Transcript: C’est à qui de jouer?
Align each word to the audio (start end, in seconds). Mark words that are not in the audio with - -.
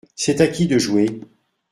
C’est 0.15 0.41
à 0.41 0.47
qui 0.47 0.65
de 0.65 0.79
jouer? 0.79 1.21